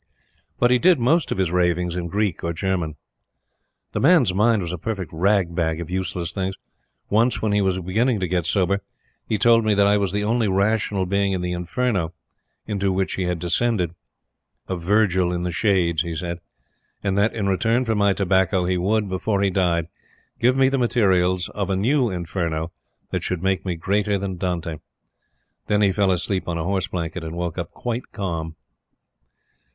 [0.57, 2.95] But he did most of his ravings in Greek or German.
[3.91, 6.55] The man's mind was a perfect rag bag of useless things.
[7.11, 8.79] Once, when he was beginning to get sober,
[9.27, 12.15] he told me that I was the only rational being in the Inferno
[12.65, 13.93] into which he had descended
[14.67, 16.39] a Virgil in the Shades, he said
[17.03, 19.87] and that, in return for my tobacco, he would, before he died,
[20.39, 22.71] give me the materials of a new Inferno
[23.11, 24.77] that should make me greater than Dante.
[25.67, 28.55] Then he fell asleep on a horse blanket and woke up quite calm.